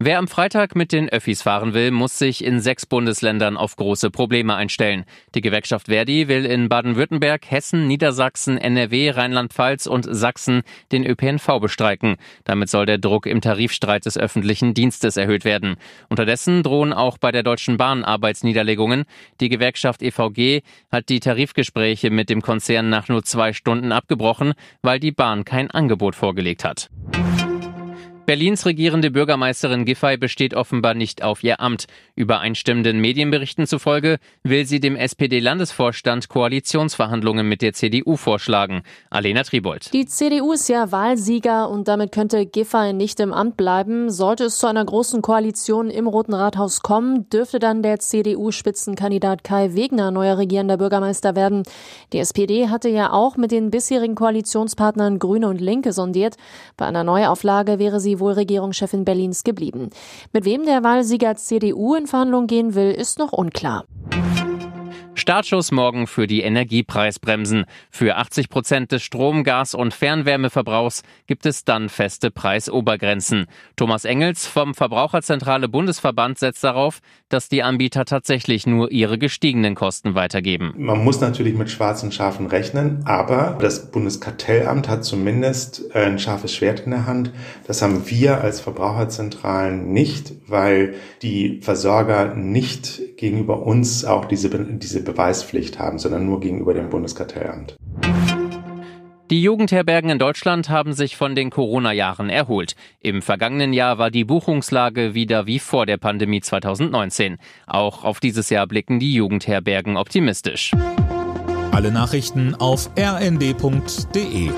[0.00, 4.10] Wer am Freitag mit den Öffis fahren will, muss sich in sechs Bundesländern auf große
[4.10, 5.04] Probleme einstellen.
[5.36, 12.16] Die Gewerkschaft Verdi will in Baden-Württemberg, Hessen, Niedersachsen, NRW, Rheinland-Pfalz und Sachsen den ÖPNV bestreiken.
[12.42, 15.76] Damit soll der Druck im Tarifstreit des öffentlichen Dienstes erhöht werden.
[16.08, 19.04] Unterdessen drohen auch bei der Deutschen Bahn Arbeitsniederlegungen.
[19.40, 24.98] Die Gewerkschaft EVG hat die Tarifgespräche mit dem Konzern nach nur zwei Stunden abgebrochen, weil
[24.98, 26.90] die Bahn kein Angebot vorgelegt hat.
[28.26, 31.84] Berlins regierende Bürgermeisterin Giffey besteht offenbar nicht auf ihr Amt.
[32.14, 38.82] Übereinstimmenden Medienberichten zufolge will sie dem SPD-Landesvorstand Koalitionsverhandlungen mit der CDU vorschlagen.
[39.10, 39.92] Alena Tribold.
[39.92, 44.08] Die CDU ist ja Wahlsieger und damit könnte Giffey nicht im Amt bleiben.
[44.08, 49.74] Sollte es zu einer großen Koalition im Roten Rathaus kommen, dürfte dann der CDU-Spitzenkandidat Kai
[49.74, 51.62] Wegner neuer regierender Bürgermeister werden.
[52.14, 56.36] Die SPD hatte ja auch mit den bisherigen Koalitionspartnern Grüne und Linke sondiert.
[56.78, 59.90] Bei einer Neuauflage wäre sie wohl Regierungschefin Berlins geblieben.
[60.32, 63.84] Mit wem der Wahlsieger CDU in Verhandlungen gehen will, ist noch unklar.
[65.16, 67.66] Startschuss morgen für die Energiepreisbremsen.
[67.88, 73.46] Für 80 Prozent des Strom-, Gas- und Fernwärmeverbrauchs gibt es dann feste Preisobergrenzen.
[73.76, 76.98] Thomas Engels vom Verbraucherzentrale Bundesverband setzt darauf,
[77.28, 80.74] dass die Anbieter tatsächlich nur ihre gestiegenen Kosten weitergeben.
[80.76, 86.80] Man muss natürlich mit schwarzen Schafen rechnen, aber das Bundeskartellamt hat zumindest ein scharfes Schwert
[86.80, 87.30] in der Hand.
[87.68, 95.02] Das haben wir als Verbraucherzentralen nicht, weil die Versorger nicht gegenüber uns auch diese, diese
[95.02, 97.74] Beweispflicht haben, sondern nur gegenüber dem Bundeskartellamt.
[99.30, 102.74] Die Jugendherbergen in Deutschland haben sich von den Corona-Jahren erholt.
[103.00, 107.38] Im vergangenen Jahr war die Buchungslage wieder wie vor der Pandemie 2019.
[107.66, 110.72] Auch auf dieses Jahr blicken die Jugendherbergen optimistisch.
[111.72, 114.50] Alle Nachrichten auf rnd.de